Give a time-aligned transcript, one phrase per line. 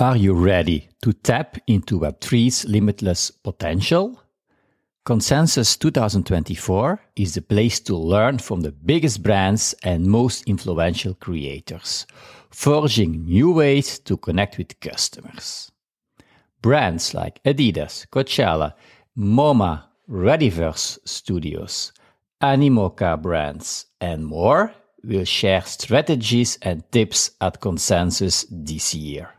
[0.00, 4.18] Are you ready to tap into Web3's limitless potential?
[5.04, 12.06] Consensus 2024 is the place to learn from the biggest brands and most influential creators,
[12.48, 15.70] forging new ways to connect with customers.
[16.62, 18.72] Brands like Adidas, Coachella,
[19.18, 21.92] MoMA, Rediverse Studios,
[22.42, 24.72] Animoca brands, and more
[25.04, 29.34] will share strategies and tips at Consensus this year.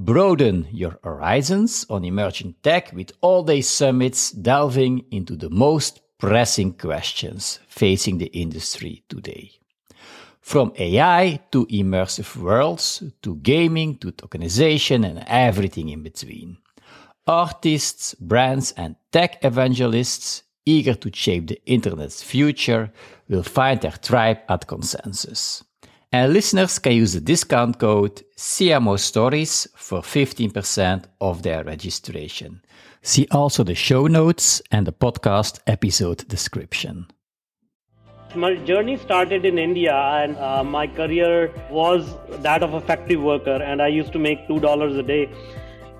[0.00, 6.74] Broaden your horizons on emerging tech with all day summits delving into the most pressing
[6.74, 9.50] questions facing the industry today.
[10.40, 16.58] From AI to immersive worlds to gaming to tokenization and everything in between.
[17.26, 22.92] Artists, brands, and tech evangelists eager to shape the internet's future
[23.28, 25.64] will find their tribe at Consensus.
[26.10, 32.62] And listeners can use the discount code CMO Stories for 15% of their registration.
[33.02, 37.08] See also the show notes and the podcast episode description.
[38.34, 43.62] My journey started in India, and uh, my career was that of a factory worker,
[43.62, 45.30] and I used to make $2 a day.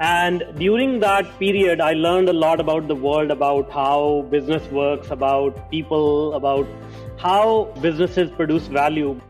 [0.00, 5.10] And during that period, I learned a lot about the world, about how business works,
[5.10, 6.66] about people, about
[7.18, 9.20] how businesses produce value.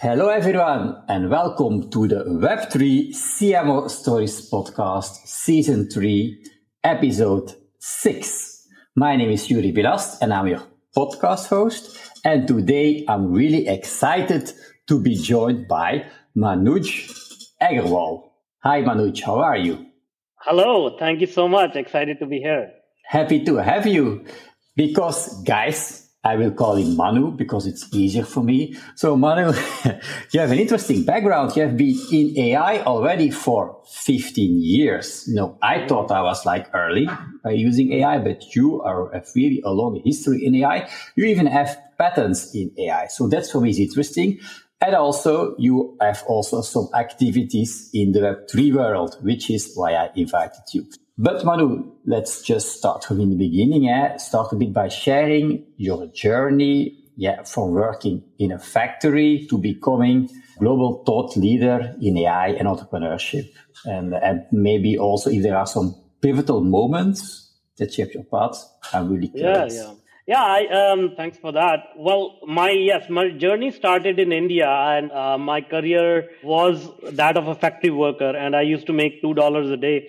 [0.00, 6.44] Hello, everyone, and welcome to the Web3 CMO Stories podcast, season 3,
[6.82, 8.68] episode 6.
[8.96, 10.62] My name is Joeri Billast, and I'm your
[10.96, 11.96] podcast host.
[12.24, 14.52] And today I'm really excited
[14.88, 17.16] to be joined by Manuj
[17.62, 18.30] Aggarwal.
[18.64, 19.86] Hi, Manoj, how are you?
[20.40, 21.76] Hello, thank you so much.
[21.76, 22.68] Excited to be here.
[23.06, 24.24] Happy to have you.
[24.74, 28.76] Because, guys, I will call him Manu because it's easier for me.
[28.94, 29.52] So Manu,
[30.30, 31.54] you have an interesting background.
[31.54, 35.24] You have been in AI already for 15 years.
[35.28, 37.08] You know, I thought I was like early
[37.42, 40.88] by using AI, but you are a really a long history in AI.
[41.14, 43.06] You even have patents in AI.
[43.08, 44.40] So that's for me is interesting.
[44.80, 50.10] And also you have also some activities in the Web3 world, which is why I
[50.14, 50.86] invited you.
[51.16, 53.88] But Manu, let's just start from the beginning.
[53.88, 54.16] Eh?
[54.16, 60.28] Start a bit by sharing your journey yeah, from working in a factory to becoming
[60.58, 63.48] global thought leader in AI and entrepreneurship.
[63.84, 68.56] And, and maybe also if there are some pivotal moments that shape your path,
[68.92, 69.74] I'm really curious.
[69.74, 69.94] Yeah, yeah.
[70.26, 71.80] Yeah, I, um, thanks for that.
[71.98, 77.46] Well, my yes, my journey started in India, and uh, my career was that of
[77.46, 80.08] a factory worker, and I used to make two dollars a day.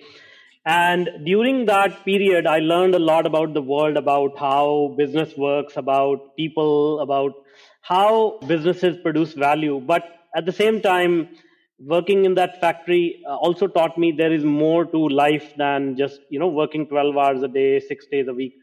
[0.66, 5.76] And during that period, I learned a lot about the world, about how business works,
[5.76, 7.34] about people, about
[7.82, 9.80] how businesses produce value.
[9.80, 10.02] But
[10.34, 11.28] at the same time,
[11.78, 16.20] working in that factory uh, also taught me there is more to life than just,
[16.30, 18.54] you know, working 12 hours a day, six days a week.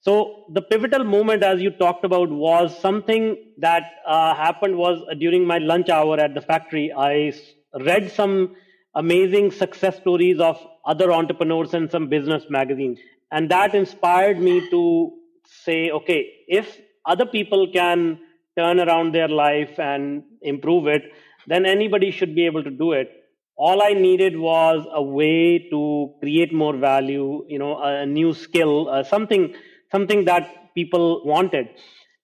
[0.00, 5.14] So the pivotal moment, as you talked about, was something that uh, happened was uh,
[5.14, 6.92] during my lunch hour at the factory.
[6.96, 7.34] I
[7.78, 8.56] read some
[8.94, 12.98] amazing success stories of other entrepreneurs and some business magazines.
[13.30, 15.12] And that inspired me to
[15.44, 18.18] say, okay, if other people can
[18.56, 21.02] turn around their life and improve it,
[21.46, 23.10] then anybody should be able to do it.
[23.56, 28.88] All I needed was a way to create more value, you know, a new skill,
[28.88, 29.54] uh, something,
[29.90, 31.68] something that people wanted.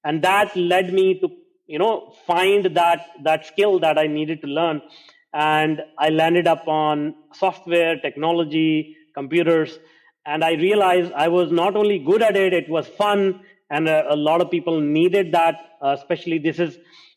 [0.05, 1.29] And that led me to,
[1.67, 4.83] you know, find that, that skill that I needed to learn
[5.33, 9.79] and I landed up on software, technology, computers,
[10.27, 13.41] and I realized I was not only good at it, it was fun,
[13.71, 15.57] and a, a lot of people needed that.
[15.81, 16.77] Uh, especially this is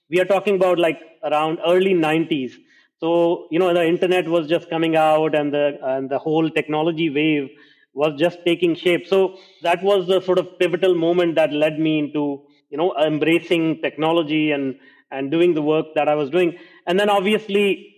[0.10, 2.54] we are talking about like around early 90s.
[3.00, 7.10] So you know the internet was just coming out, and the and the whole technology
[7.10, 7.50] wave
[7.94, 9.08] was just taking shape.
[9.08, 13.82] So that was the sort of pivotal moment that led me into you know embracing
[13.82, 14.78] technology and
[15.12, 16.58] and doing the work that I was doing.
[16.88, 17.91] And then obviously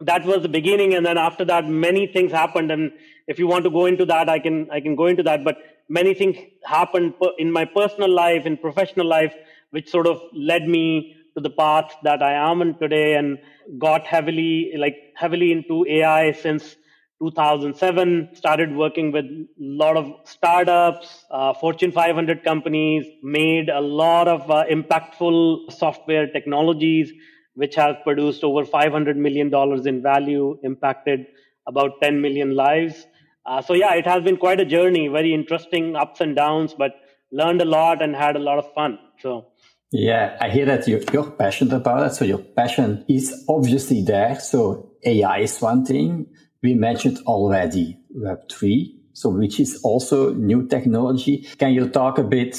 [0.00, 2.92] that was the beginning and then after that many things happened and
[3.26, 5.58] if you want to go into that i can i can go into that but
[5.88, 9.34] many things happened in my personal life in professional life
[9.70, 13.38] which sort of led me to the path that i am in today and
[13.78, 16.76] got heavily like heavily into ai since
[17.22, 24.26] 2007 started working with a lot of startups uh, fortune 500 companies made a lot
[24.28, 27.12] of uh, impactful software technologies
[27.60, 29.52] which has produced over $500 million
[29.86, 31.26] in value, impacted
[31.68, 33.06] about 10 million lives.
[33.44, 36.92] Uh, so, yeah, it has been quite a journey, very interesting ups and downs, but
[37.30, 38.98] learned a lot and had a lot of fun.
[39.20, 39.48] So,
[39.92, 42.14] Yeah, I hear that you're, you're passionate about it.
[42.14, 44.40] So your passion is obviously there.
[44.40, 46.26] So AI is one thing.
[46.62, 51.46] We mentioned already Web3, so which is also new technology.
[51.58, 52.58] Can you talk a bit?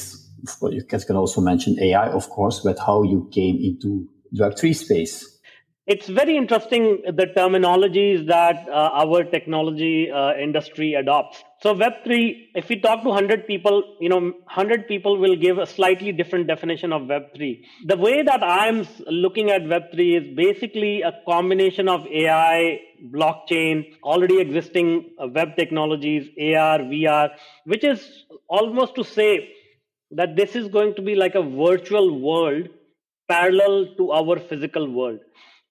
[0.61, 5.31] You can also mention AI, of course, but how you came into Web3 space.
[5.87, 11.43] It's very interesting the terminologies that uh, our technology uh, industry adopts.
[11.61, 15.65] So Web3, if we talk to 100 people, you know, 100 people will give a
[15.65, 17.63] slightly different definition of Web3.
[17.87, 22.79] The way that I'm looking at Web3 is basically a combination of AI,
[23.11, 27.31] blockchain, already existing uh, web technologies, AR, VR,
[27.65, 29.51] which is almost to say
[30.11, 32.69] that this is going to be like a virtual world
[33.33, 35.19] parallel to our physical world.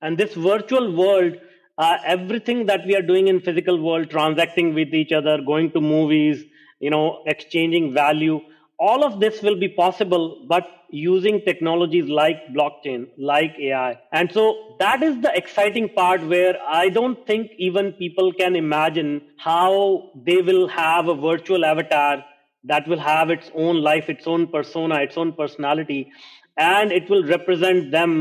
[0.02, 1.34] And this virtual world
[1.80, 5.80] uh, everything that we are doing in physical world transacting with each other going to
[5.80, 6.44] movies
[6.78, 8.40] you know exchanging value
[8.88, 14.44] all of this will be possible but using technologies like blockchain like ai and so
[14.78, 20.40] that is the exciting part where i don't think even people can imagine how they
[20.50, 22.24] will have a virtual avatar
[22.64, 26.00] that will have its own life its own persona its own personality
[26.60, 28.12] and it will represent them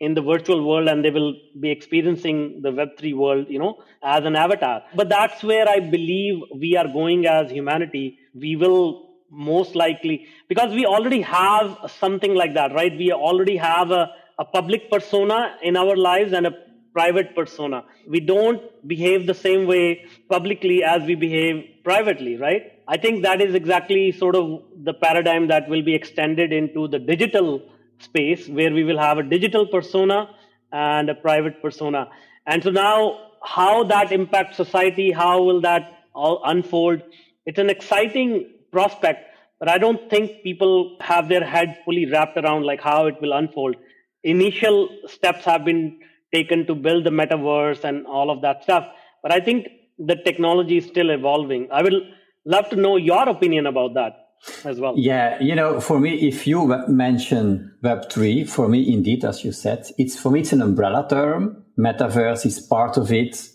[0.00, 4.24] in the virtual world and they will be experiencing the web3 world you know as
[4.24, 4.82] an avatar.
[4.94, 8.18] But that's where i believe we are going as humanity.
[8.34, 12.96] We will most likely because we already have something like that right?
[12.96, 16.52] We already have a, a public persona in our lives and a
[16.92, 17.84] private persona.
[18.08, 22.72] We don't behave the same way publicly as we behave privately right?
[22.88, 26.98] I think that is exactly sort of the paradigm that will be extended into the
[26.98, 27.60] digital
[28.00, 30.30] space where we will have a digital persona
[30.72, 32.08] and a private persona.
[32.46, 37.02] And so now, how that impacts society, how will that all unfold?
[37.46, 39.24] It's an exciting prospect,
[39.58, 43.32] but I don't think people have their head fully wrapped around like how it will
[43.32, 43.76] unfold.
[44.22, 46.00] Initial steps have been
[46.32, 48.86] taken to build the metaverse and all of that stuff,
[49.22, 49.68] but I think
[49.98, 51.68] the technology is still evolving.
[51.72, 52.02] I will
[52.44, 54.29] love to know your opinion about that
[54.64, 54.94] as well.
[54.96, 59.86] Yeah, you know, for me, if you mention Web3, for me, indeed, as you said,
[59.98, 61.64] it's for me, it's an umbrella term.
[61.78, 63.48] Metaverse is part of it.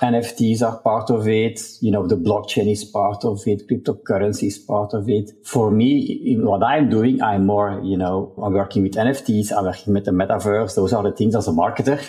[0.00, 1.60] NFTs are part of it.
[1.82, 3.68] You know, the blockchain is part of it.
[3.68, 5.30] Cryptocurrency is part of it.
[5.44, 5.98] For me,
[6.32, 9.52] in what I'm doing, I'm more, you know, I'm working with NFTs.
[9.52, 10.74] I'm working with the metaverse.
[10.74, 12.00] Those are the things as a marketer,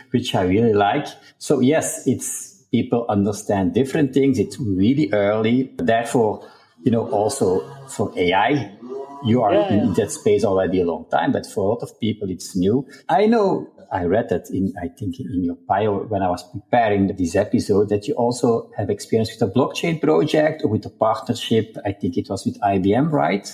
[0.12, 1.06] which I really like.
[1.38, 4.38] So yes, it's people understand different things.
[4.38, 5.74] It's really early.
[5.76, 6.48] Therefore,
[6.86, 8.72] you know, also for AI,
[9.24, 11.90] you are yeah, in that space already a long time, but for a lot of
[11.98, 12.86] people, it's new.
[13.08, 17.08] I know I read that in, I think in your bio when I was preparing
[17.08, 21.76] this episode that you also have experience with a blockchain project or with a partnership.
[21.84, 23.48] I think it was with IBM, right?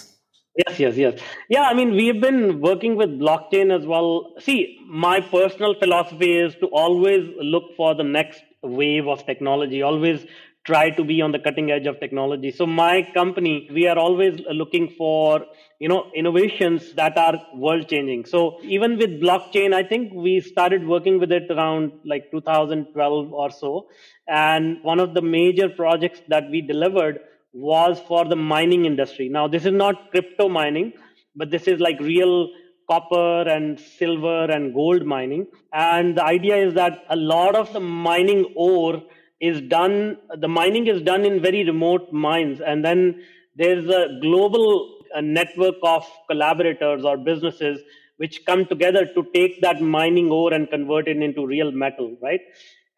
[0.66, 1.20] Yes, yes, yes.
[1.48, 4.34] Yeah, I mean, we've been working with blockchain as well.
[4.40, 10.26] See, my personal philosophy is to always look for the next wave of technology, always
[10.64, 12.50] try to be on the cutting edge of technology.
[12.52, 15.44] So my company we are always looking for
[15.80, 18.24] you know innovations that are world changing.
[18.26, 23.50] So even with blockchain i think we started working with it around like 2012 or
[23.50, 23.88] so.
[24.28, 27.20] And one of the major projects that we delivered
[27.52, 29.28] was for the mining industry.
[29.28, 30.92] Now this is not crypto mining
[31.34, 32.50] but this is like real
[32.88, 35.46] copper and silver and gold mining.
[35.72, 39.02] And the idea is that a lot of the mining ore
[39.42, 42.60] is done, the mining is done in very remote mines.
[42.60, 43.22] And then
[43.56, 47.80] there's a global a network of collaborators or businesses
[48.16, 52.40] which come together to take that mining ore and convert it into real metal, right?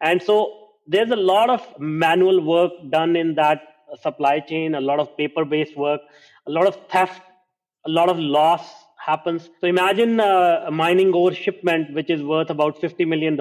[0.01, 4.81] And so there's a lot of manual work done in that uh, supply chain, a
[4.81, 6.01] lot of paper based work,
[6.47, 7.21] a lot of theft,
[7.85, 8.61] a lot of loss
[9.03, 9.49] happens.
[9.61, 13.37] So imagine uh, a mining ore shipment which is worth about $50 million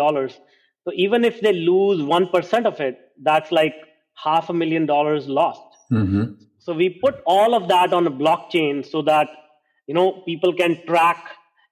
[0.85, 3.75] so even if they lose 1% of it, that's like
[4.23, 5.63] half a million dollars lost.
[5.91, 6.35] Mm-hmm.
[6.59, 9.29] So we put all of that on a blockchain so that,
[9.87, 11.25] you know, people can track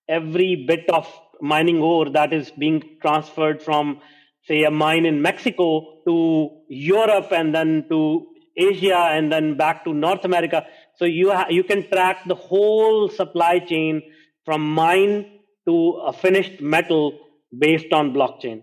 [0.09, 1.09] every bit of
[1.41, 4.01] mining ore that is being transferred from,
[4.47, 8.27] say, a mine in Mexico to Europe and then to
[8.57, 10.67] Asia and then back to North America.
[10.97, 14.03] So you ha- you can track the whole supply chain
[14.45, 17.19] from mine to a finished metal
[17.57, 18.63] based on blockchain.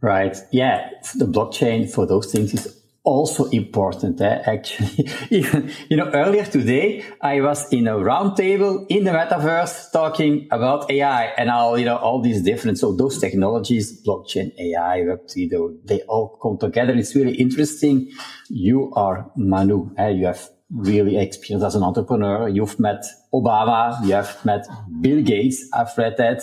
[0.00, 0.36] Right.
[0.52, 0.90] Yeah.
[1.16, 4.20] The blockchain for those things is also important.
[4.20, 4.42] Eh?
[4.46, 10.46] Actually, even, you know, earlier today, I was in a roundtable in the metaverse talking
[10.50, 15.86] about AI and all, you know, all these different, so those technologies, blockchain, AI, Web3,
[15.86, 16.92] they all come together.
[16.92, 18.10] It's really interesting.
[18.48, 19.90] You are Manu.
[19.96, 20.10] Eh?
[20.10, 22.48] You have really experience as an entrepreneur.
[22.48, 24.66] You've met Obama, you have met
[25.00, 25.66] Bill Gates.
[25.72, 26.42] I've read that.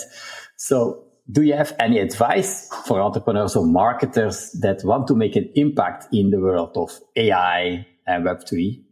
[0.57, 5.49] So do you have any advice for entrepreneurs or marketers that want to make an
[5.55, 8.83] impact in the world of AI and Web3?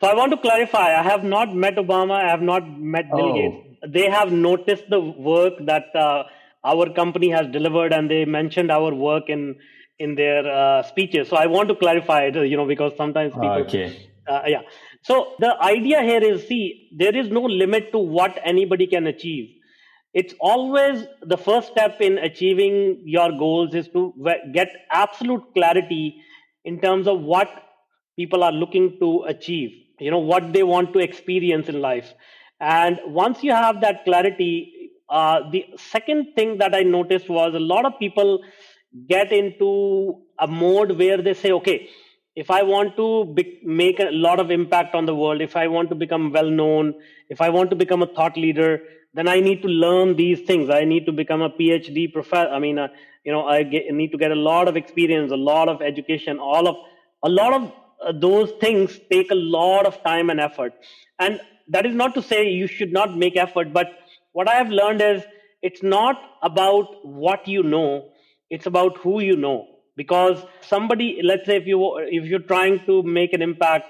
[0.00, 0.98] So I want to clarify.
[0.98, 2.14] I have not met Obama.
[2.24, 3.34] I have not met Bill oh.
[3.34, 3.78] Gates.
[3.88, 6.24] They have noticed the work that uh,
[6.64, 9.56] our company has delivered, and they mentioned our work in
[9.98, 11.28] in their uh, speeches.
[11.28, 13.64] So I want to clarify it, you know, because sometimes people.
[13.66, 14.08] Okay.
[14.26, 14.62] Uh, yeah.
[15.02, 19.50] So the idea here is, see, there is no limit to what anybody can achieve
[20.14, 24.14] it's always the first step in achieving your goals is to
[24.52, 26.22] get absolute clarity
[26.64, 27.48] in terms of what
[28.16, 32.12] people are looking to achieve you know what they want to experience in life.
[32.60, 37.64] And once you have that clarity uh, the second thing that i noticed was a
[37.72, 38.40] lot of people
[39.08, 41.88] get into a mode where they say okay
[42.34, 45.66] if i want to be- make a lot of impact on the world if i
[45.66, 46.94] want to become well known
[47.28, 48.80] if i want to become a thought leader
[49.14, 50.70] then I need to learn these things.
[50.70, 52.48] I need to become a PhD professor.
[52.48, 52.88] I mean, uh,
[53.24, 56.38] you know, I get, need to get a lot of experience, a lot of education,
[56.38, 56.76] all of
[57.22, 57.72] a lot of
[58.04, 60.72] uh, those things take a lot of time and effort.
[61.18, 63.88] And that is not to say you should not make effort, but
[64.32, 65.22] what I have learned is
[65.60, 68.08] it's not about what you know,
[68.50, 69.68] it's about who you know.
[69.94, 73.86] Because somebody, let's say if you if you're trying to make an impact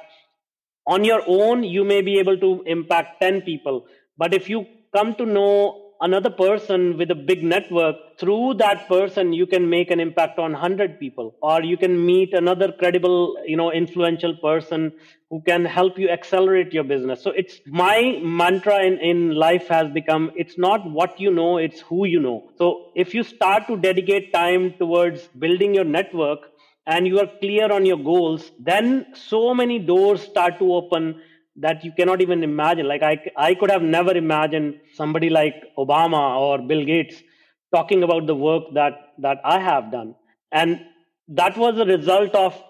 [0.85, 3.87] on your own, you may be able to impact 10 people.
[4.19, 9.33] But if you come to know another person with a big network through that person
[9.33, 13.57] you can make an impact on 100 people or you can meet another credible you
[13.57, 14.93] know influential person
[15.31, 17.23] who can help you accelerate your business.
[17.23, 21.81] So it's my mantra in, in life has become it's not what you know it's
[21.81, 22.51] who you know.
[22.59, 26.41] So if you start to dedicate time towards building your network
[26.87, 31.23] and you are clear on your goals then so many doors start to open
[31.57, 32.87] that you cannot even imagine.
[32.87, 37.17] Like I, I could have never imagined somebody like Obama or Bill Gates
[37.75, 40.15] talking about the work that that I have done,
[40.51, 40.81] and
[41.29, 42.61] that was a result of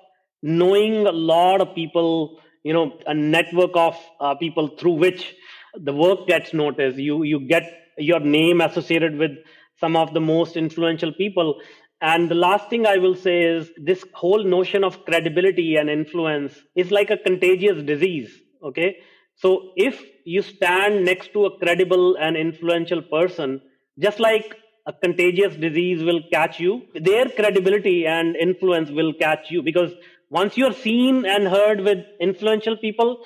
[0.43, 2.41] knowing a lot of people.
[2.65, 5.35] You know, a network of uh, people through which
[5.75, 6.97] the work gets noticed.
[6.99, 9.33] You you get your name associated with
[9.81, 11.61] some of the most influential people.
[12.01, 16.55] And the last thing I will say is this whole notion of credibility and influence
[16.75, 18.99] is like a contagious disease Okay.
[19.37, 23.61] So if you stand next to a credible and influential person,
[23.99, 29.63] just like a contagious disease will catch you, their credibility and influence will catch you
[29.63, 29.93] because
[30.31, 33.25] once you're seen and heard with influential people,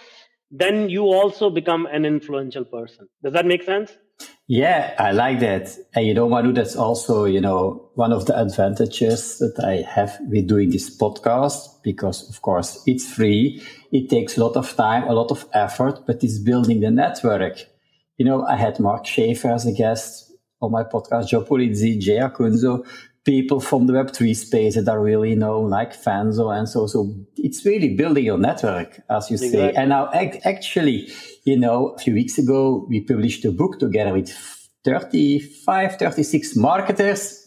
[0.51, 3.09] then you also become an influential person.
[3.23, 3.97] Does that make sense?
[4.49, 5.77] Yeah, I like that.
[5.95, 10.17] And you know, Manu, that's also, you know, one of the advantages that I have
[10.29, 13.61] with doing this podcast, because of course it's free.
[13.91, 17.59] It takes a lot of time, a lot of effort, but it's building the network.
[18.19, 22.19] You know, I had Mark Schaefer as a guest on my podcast, Joe Pulizzi, Jay
[22.19, 22.87] Acunzo,
[23.27, 26.87] people from the Web3 space that are really known, like Fanzo and so.
[26.87, 29.59] So it's really building your network, as you exactly.
[29.59, 29.73] say.
[29.75, 30.11] And now,
[30.45, 31.09] actually,
[31.45, 34.31] you know, a few weeks ago, we published a book together with
[34.85, 37.43] 35, 36 marketers.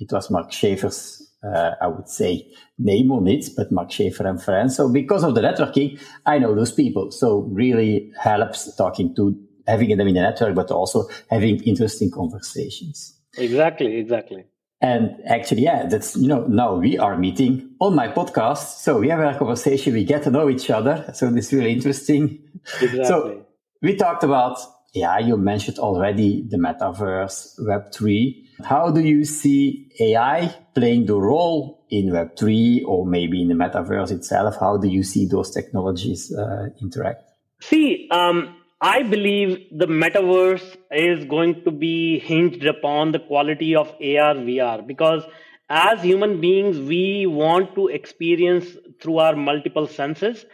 [0.00, 4.42] It was Mark Schaefer's, uh, I would say, name on it, but Mark Schaefer and
[4.42, 4.76] friends.
[4.76, 7.12] So because of the networking, I know those people.
[7.12, 9.38] So really helps talking to
[9.68, 13.16] having them in the network, but also having interesting conversations.
[13.38, 14.44] Exactly, exactly.
[14.82, 18.80] And actually, yeah, that's, you know, now we are meeting on my podcast.
[18.82, 19.94] So we have a conversation.
[19.94, 21.08] We get to know each other.
[21.14, 22.40] So this is really interesting.
[22.80, 23.04] Exactly.
[23.04, 23.46] So
[23.80, 24.58] we talked about,
[24.94, 28.64] yeah, you mentioned already the metaverse, Web3.
[28.64, 34.10] How do you see AI playing the role in Web3 or maybe in the metaverse
[34.12, 34.56] itself?
[34.60, 37.22] How do you see those technologies uh, interact?
[37.60, 43.86] See, um, I believe the metaverse is going to be hinged upon the quality of
[43.90, 45.22] AR, VR, because
[45.70, 48.66] as human beings, we want to experience
[49.00, 50.44] through our multiple senses.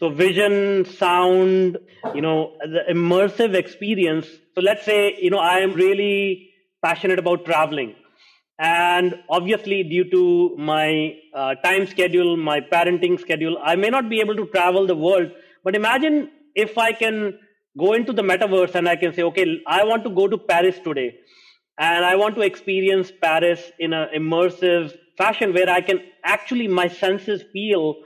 [0.00, 1.78] So vision, sound,
[2.16, 4.26] you know, the immersive experience.
[4.56, 6.50] So let's say, you know, I am really
[6.82, 7.94] passionate about traveling.
[8.58, 14.18] And obviously, due to my uh, time schedule, my parenting schedule, I may not be
[14.18, 15.30] able to travel the world.
[15.62, 17.38] But imagine if I can
[17.76, 20.78] go into the metaverse and I can say, okay, I want to go to Paris
[20.82, 21.16] today.
[21.78, 26.88] And I want to experience Paris in an immersive fashion where I can actually, my
[26.88, 27.96] senses feel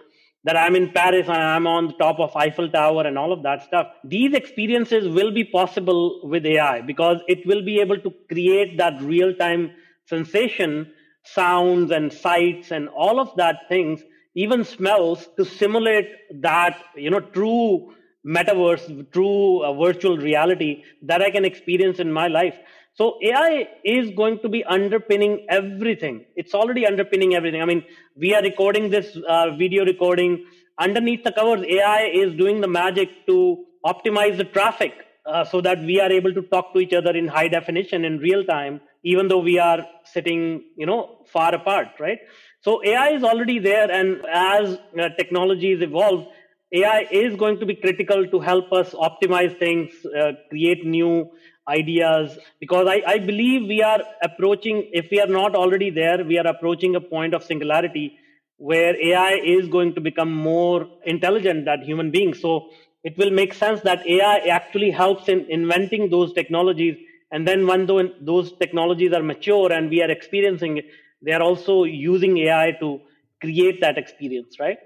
[0.45, 3.43] that I'm in Paris and I'm on the top of Eiffel Tower and all of
[3.45, 3.87] that stuff.
[4.05, 9.01] These experiences will be possible with AI because it will be able to create that
[9.01, 9.71] real time
[10.07, 10.93] sensation,
[11.25, 14.03] sounds and sights and all of that things
[14.35, 16.09] even smells to simulate
[16.41, 17.95] that, you know, true
[18.27, 22.57] metaverse, true uh, virtual reality that I can experience in my life.
[22.95, 26.27] So AI is going to be underpinning everything.
[26.37, 27.63] It's already underpinning everything.
[27.63, 27.85] I mean,
[28.17, 30.45] we are recording this uh, video recording.
[30.79, 34.93] Underneath the covers, AI is doing the magic to optimize the traffic
[35.25, 38.19] uh, so that we are able to talk to each other in high definition in
[38.19, 42.19] real time, even though we are sitting, you know, far apart, right?
[42.61, 46.27] So AI is already there, and as uh, technologies evolve,
[46.73, 51.31] AI is going to be critical to help us optimize things, uh, create new
[51.69, 52.39] ideas.
[52.61, 56.47] Because I, I believe we are approaching, if we are not already there, we are
[56.47, 58.19] approaching a point of singularity
[58.57, 62.41] where AI is going to become more intelligent than human beings.
[62.41, 62.71] So
[63.05, 66.97] it will make sense that AI actually helps in inventing those technologies.
[67.31, 67.87] And then when
[68.21, 70.87] those technologies are mature and we are experiencing it,
[71.21, 73.01] they are also using AI to
[73.41, 74.79] create that experience, right?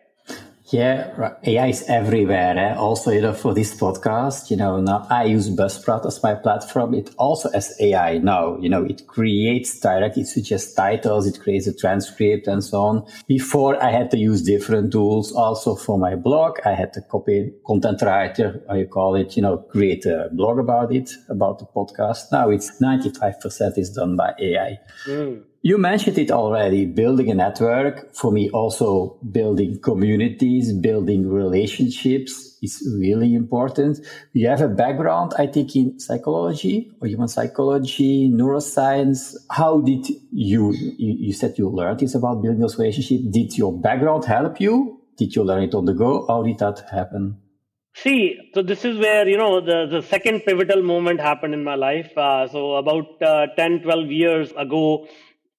[0.70, 2.58] Yeah, AI is everywhere.
[2.58, 2.74] Eh?
[2.74, 6.92] Also, you know, for this podcast, you know, now I use Buzzsprout as my platform.
[6.92, 8.58] It also has AI now.
[8.58, 13.06] You know, it creates direct, it suggests titles, it creates a transcript and so on.
[13.28, 15.32] Before I had to use different tools.
[15.32, 19.42] Also for my blog, I had to copy content writer, how you call it, you
[19.42, 22.32] know, create a blog about it, about the podcast.
[22.32, 24.80] Now it's 95% is done by AI.
[25.06, 25.44] Mm.
[25.66, 28.14] You mentioned it already, building a network.
[28.14, 33.98] For me, also building communities, building relationships is really important.
[34.32, 39.34] You have a background, I think, in psychology or human psychology, neuroscience.
[39.50, 43.24] How did you, you, said you learned this about building those relationships.
[43.28, 45.00] Did your background help you?
[45.18, 46.26] Did you learn it on the go?
[46.28, 47.38] How did that happen?
[47.96, 51.74] See, so this is where, you know, the, the second pivotal moment happened in my
[51.74, 52.16] life.
[52.16, 55.08] Uh, so about uh, 10, 12 years ago,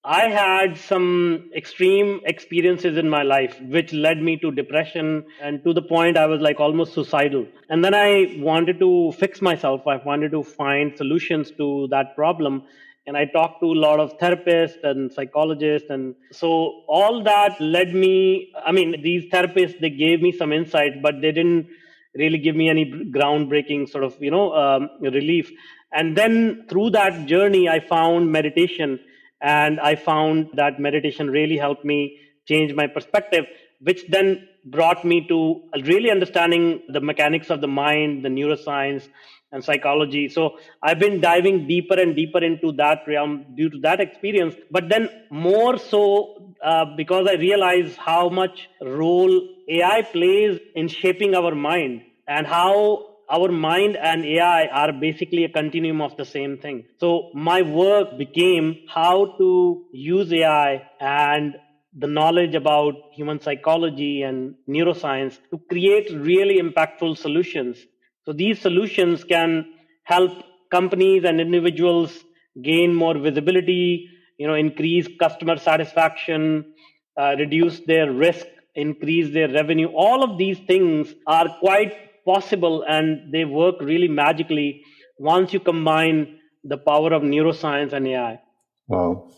[0.09, 5.73] I had some extreme experiences in my life, which led me to depression and to
[5.73, 7.45] the point I was like almost suicidal.
[7.67, 9.85] And then I wanted to fix myself.
[9.85, 12.63] I wanted to find solutions to that problem.
[13.05, 15.89] And I talked to a lot of therapists and psychologists.
[15.89, 21.01] And so all that led me, I mean, these therapists, they gave me some insight,
[21.01, 21.67] but they didn't
[22.15, 25.51] really give me any groundbreaking sort of, you know, um, relief.
[25.91, 29.01] And then through that journey, I found meditation
[29.41, 33.45] and I found that meditation really helped me change my perspective,
[33.80, 39.08] which then brought me to really understanding the mechanics of the mind, the neuroscience,
[39.52, 40.28] and psychology.
[40.28, 44.56] So I've been diving deeper and deeper into that realm due to that experience.
[44.69, 51.34] But then more so uh, because I realize how much role AI plays in shaping
[51.34, 56.57] our mind and how our mind and AI are basically a continuum of the same
[56.57, 56.85] thing.
[56.99, 61.55] So my work became how to use AI and
[61.97, 67.77] the knowledge about human psychology and neuroscience to create really impactful solutions.
[68.25, 69.65] So these solutions can
[70.03, 70.31] help
[70.71, 72.23] companies and individuals
[72.61, 76.73] gain more visibility, you know, increase customer satisfaction,
[77.17, 79.87] uh, reduce their risk, increase their revenue.
[79.87, 84.69] All of these things are quite possible and they work really magically
[85.17, 88.39] once you combine the power of neuroscience and AI.
[88.87, 89.31] Wow.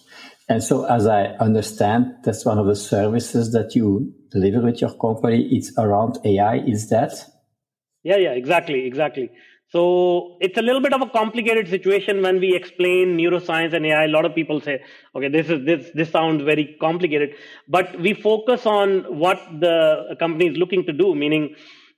[0.50, 4.94] And so, as I understand, that's one of the services that you deliver with your
[4.98, 5.48] company.
[5.52, 6.58] It's around AI.
[6.76, 7.14] Is that?
[8.04, 9.30] Yeah, yeah, exactly, exactly.
[9.72, 14.06] So it's a little bit of a complicated situation when we explain neuroscience and AI.
[14.06, 14.82] A lot of people say,
[15.16, 17.36] "Okay, this is this this sounds very complicated,"
[17.68, 21.46] but we focus on what the company is looking to do, meaning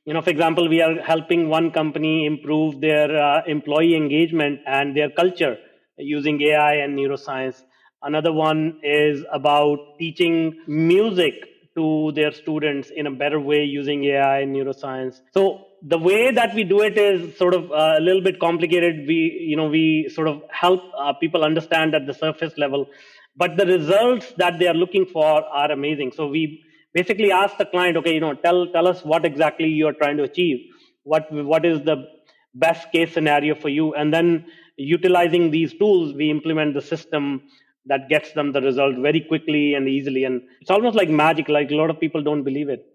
[0.06, 4.96] you know for example we are helping one company improve their uh, employee engagement and
[4.96, 5.58] their culture
[5.98, 7.62] using ai and neuroscience.
[8.04, 11.34] Another one is about teaching music
[11.76, 15.22] to their students in a better way using ai and neuroscience.
[15.34, 19.08] So the way that we do it is sort of uh, a little bit complicated.
[19.08, 22.88] We you know we sort of help uh, people understand at the surface level
[23.36, 26.12] but the results that they are looking for are amazing.
[26.12, 29.88] So we basically ask the client, okay, you know, tell tell us what exactly you
[29.88, 30.60] are trying to achieve.
[31.04, 32.06] What what is the
[32.54, 33.94] best case scenario for you?
[33.94, 34.46] And then
[34.78, 37.42] utilizing these tools, we implement the system
[37.86, 40.24] that gets them the result very quickly and easily.
[40.24, 41.50] And it's almost like magic.
[41.50, 42.86] Like a lot of people don't believe it.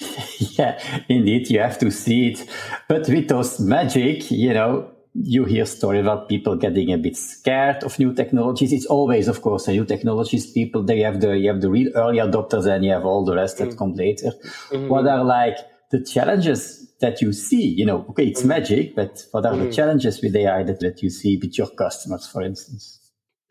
[0.58, 2.48] yeah, indeed, you have to see it.
[2.88, 7.84] But with those magic, you know, you hear stories about people getting a bit scared
[7.84, 8.72] of new technologies.
[8.72, 10.50] It's always, of course, new technologies.
[10.50, 13.34] People they have the you have the real early adopters, and you have all the
[13.34, 13.68] rest mm.
[13.68, 14.32] that come later.
[14.70, 14.88] Mm-hmm.
[14.88, 15.56] What are like
[15.90, 17.66] the challenges that you see?
[17.66, 18.46] You know, okay, it's mm.
[18.46, 19.66] magic, but what are mm.
[19.66, 22.98] the challenges with AI that, that you see with your customers, for instance?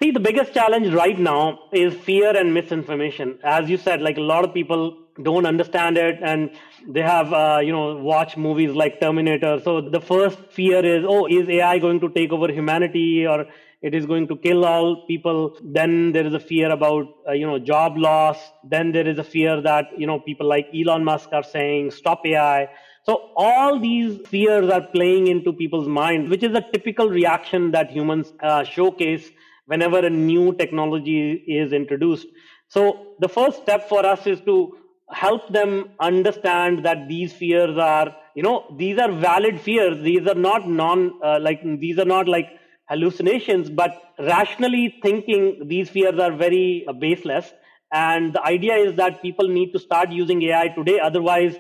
[0.02, 3.38] See, the biggest challenge right now is fear and misinformation.
[3.43, 6.50] As you said, like a lot of people don't understand it and
[6.88, 9.60] they have, uh, you know, watch movies like Terminator.
[9.63, 13.46] So the first fear is, oh, is AI going to take over humanity or
[13.82, 15.58] it is going to kill all people?
[15.63, 18.38] Then there is a fear about, uh, you know, job loss.
[18.63, 22.22] Then there is a fear that, you know, people like Elon Musk are saying, stop
[22.26, 22.70] AI.
[23.04, 27.89] So all these fears are playing into people's minds, which is a typical reaction that
[27.89, 29.30] humans uh, showcase
[29.65, 32.28] whenever a new technology is introduced.
[32.67, 34.78] So the first step for us is to
[35.12, 40.02] help them understand that these fears are, you know, these are valid fears.
[40.02, 42.47] These are not non, uh, like, these are not like
[42.89, 47.52] hallucinations, but rationally thinking these fears are very uh, baseless.
[47.91, 51.00] And the idea is that people need to start using AI today.
[51.00, 51.56] Otherwise,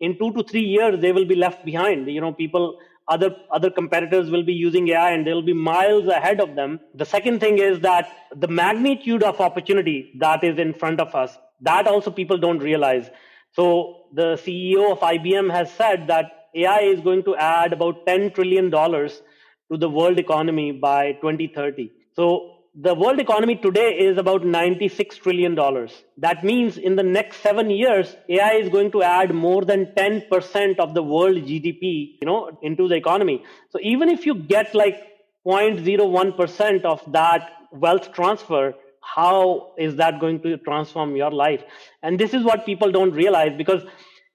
[0.00, 2.08] in two to three years, they will be left behind.
[2.08, 6.40] You know, people other other competitors will be using AI and they'll be miles ahead
[6.40, 6.80] of them.
[6.94, 11.36] The second thing is that the magnitude of opportunity that is in front of us,
[11.60, 13.10] that also people don't realize.
[13.52, 18.32] So the CEO of IBM has said that AI is going to add about 10
[18.32, 19.22] trillion dollars
[19.70, 21.90] to the world economy by 2030.
[22.14, 27.38] So the world economy today is about 96 trillion dollars that means in the next
[27.38, 31.82] 7 years ai is going to add more than 10% of the world gdp
[32.20, 35.02] you know into the economy so even if you get like
[35.44, 38.74] 0.01% of that wealth transfer
[39.14, 41.62] how is that going to transform your life?
[42.02, 43.82] And this is what people don't realize because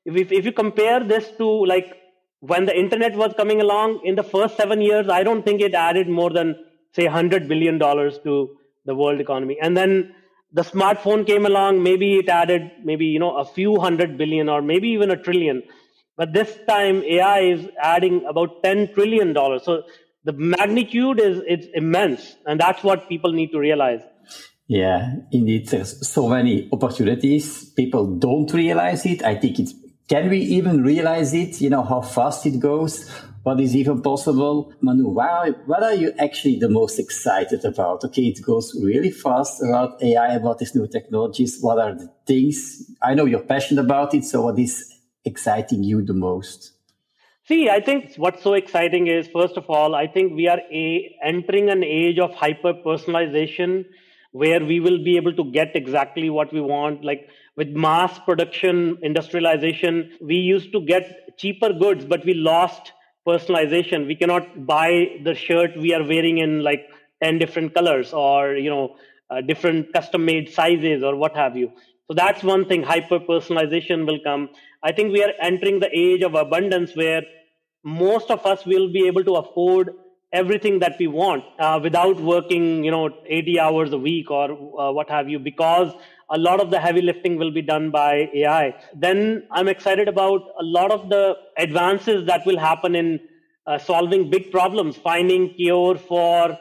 [0.06, 1.94] if, if you compare this to like
[2.40, 5.74] when the internet was coming along in the first 7 years i don't think it
[5.74, 6.56] added more than
[6.96, 9.58] say 100 billion dollars to the world economy.
[9.62, 10.14] And then
[10.54, 14.62] the smartphone came along maybe it added maybe you know a few hundred billion or
[14.62, 15.64] maybe even a trillion.
[16.18, 19.64] But this time ai is adding about 10 trillion dollars.
[19.64, 19.84] So
[20.24, 24.02] the magnitude is it's immense and that's what people need to realize
[24.68, 29.74] yeah indeed there's so many opportunities people don't realize it i think it's
[30.08, 33.10] can we even realize it you know how fast it goes
[33.46, 34.74] what is even possible.
[34.82, 38.04] Manu, what are you actually the most excited about?
[38.04, 41.60] Okay, it goes really fast about AI, about these new technologies.
[41.62, 42.90] What are the things?
[43.04, 44.92] I know you're passionate about it, so what is
[45.24, 46.72] exciting you the most?
[47.48, 51.16] See, I think what's so exciting is, first of all, I think we are a,
[51.24, 53.86] entering an age of hyper personalization
[54.42, 57.06] where we will be able to get exactly what we want.
[57.06, 62.92] Like with mass production, industrialization, we used to get cheaper goods, but we lost
[63.26, 64.08] personalization.
[64.08, 66.90] We cannot buy the shirt we are wearing in like
[67.24, 68.98] 10 different colors or, you know,
[69.30, 71.72] uh, different custom made sizes or what have you.
[72.10, 72.84] So that's one thing.
[72.84, 74.50] Hyper personalization will come.
[74.84, 77.22] I think we are entering the age of abundance where
[77.86, 79.92] most of us will be able to afford
[80.36, 84.92] everything that we want uh, without working, you know, 80 hours a week or uh,
[84.92, 85.94] what have you, because
[86.30, 88.76] a lot of the heavy lifting will be done by AI.
[88.94, 93.20] Then I'm excited about a lot of the advances that will happen in
[93.66, 96.58] uh, solving big problems, finding cure for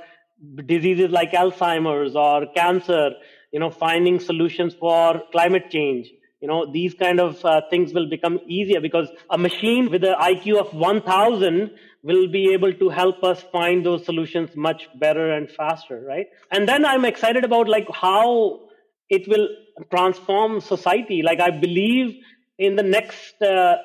[0.67, 3.11] diseases like Alzheimer's or cancer,
[3.53, 6.11] you know, finding solutions for climate change.
[6.41, 10.15] You know, these kind of uh, things will become easier because a machine with an
[10.21, 11.71] IQ of 1000
[12.05, 16.27] will be able to help us find those solutions much better and faster, right?
[16.51, 18.61] And then I'm excited about like how
[19.09, 19.49] it will
[19.90, 21.23] transform society.
[21.23, 22.14] Like I believe
[22.59, 23.77] in the next uh,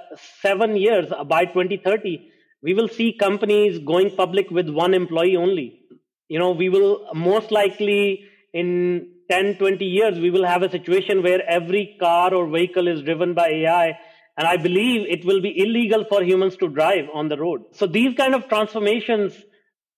[0.42, 2.30] seven years, uh, by 2030,
[2.62, 5.80] we will see companies going public with one employee only.
[6.28, 11.24] You know, we will most likely in 10, 20 years, we will have a situation
[11.24, 13.98] where every car or vehicle is driven by AI.
[14.40, 17.66] And I believe it will be illegal for humans to drive on the road.
[17.74, 19.34] So these kind of transformations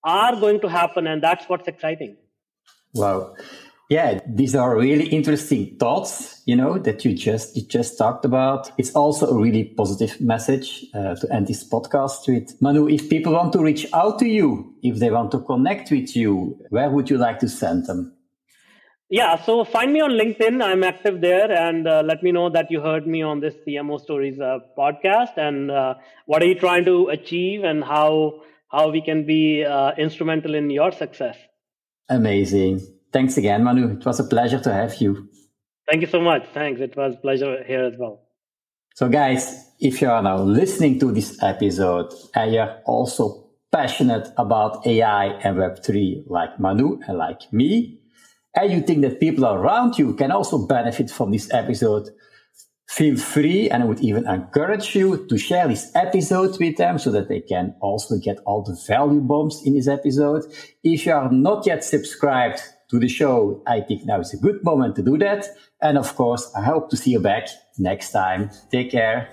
[0.03, 2.17] are going to happen, and that's what's exciting.
[2.95, 3.35] Wow.
[3.91, 8.71] Yeah, these are really interesting thoughts, you know, that you just you just talked about.
[8.79, 12.59] It's also a really positive message uh, to end this podcast with.
[12.61, 16.15] Manu, if people want to reach out to you, if they want to connect with
[16.15, 18.15] you, where would you like to send them?
[19.11, 20.63] Yeah, so find me on LinkedIn.
[20.63, 23.99] I'm active there, and uh, let me know that you heard me on this CMO
[23.99, 25.35] Stories uh, podcast.
[25.35, 25.95] And uh,
[26.27, 30.69] what are you trying to achieve, and how how we can be uh, instrumental in
[30.69, 31.37] your success.
[32.07, 32.79] Amazing.
[33.11, 33.97] Thanks again, Manu.
[33.97, 35.27] It was a pleasure to have you.
[35.89, 36.45] Thank you so much.
[36.53, 36.79] Thanks.
[36.79, 38.21] It was pleasure here as well.
[38.95, 44.87] So, guys, if you are now listening to this episode and you're also passionate about
[44.87, 48.00] AI and Web3 like Manu and like me,
[48.55, 52.09] and you think that people around you can also benefit from this episode,
[52.89, 57.11] feel free and I would even encourage you to share this episode with them so
[57.11, 60.43] that they can also get all the value bombs in this episode.
[60.83, 62.59] If you are not yet subscribed
[62.89, 65.45] to the show, I think now is a good moment to do that.
[65.81, 68.49] And of course, I hope to see you back next time.
[68.69, 69.29] Take care.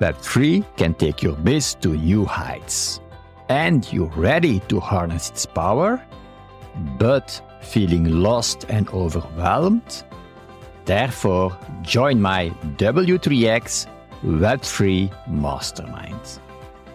[0.00, 3.00] Web3 can take your biz to new heights.
[3.48, 6.04] And you're ready to harness its power,
[6.98, 10.04] but feeling lost and overwhelmed?
[10.84, 13.86] Therefore, join my W3X
[14.22, 16.40] Web3 Mastermind.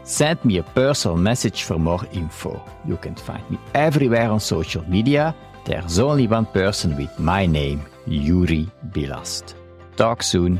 [0.04, 2.64] Send me a personal message for more info.
[2.86, 5.36] You can find me everywhere on social media.
[5.66, 9.54] There's only one person with my name, Joeri Billast.
[9.96, 10.60] Talk soon.